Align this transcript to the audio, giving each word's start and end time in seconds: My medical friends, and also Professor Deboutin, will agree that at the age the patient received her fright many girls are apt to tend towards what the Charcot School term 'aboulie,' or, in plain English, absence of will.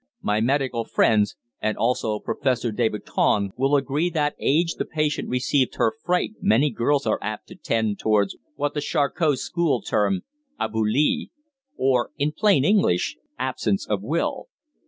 My 0.23 0.41
medical 0.41 0.83
friends, 0.83 1.35
and 1.61 1.77
also 1.77 2.17
Professor 2.17 2.71
Deboutin, 2.71 3.51
will 3.55 3.75
agree 3.75 4.09
that 4.09 4.31
at 4.33 4.37
the 4.39 4.43
age 4.43 4.73
the 4.79 4.85
patient 4.85 5.29
received 5.29 5.75
her 5.75 5.93
fright 6.03 6.31
many 6.41 6.71
girls 6.71 7.05
are 7.05 7.19
apt 7.21 7.49
to 7.49 7.55
tend 7.55 7.99
towards 7.99 8.35
what 8.55 8.73
the 8.73 8.81
Charcot 8.81 9.37
School 9.37 9.79
term 9.79 10.23
'aboulie,' 10.59 11.29
or, 11.77 12.09
in 12.17 12.31
plain 12.31 12.65
English, 12.65 13.17
absence 13.37 13.85
of 13.87 14.01
will. 14.01 14.47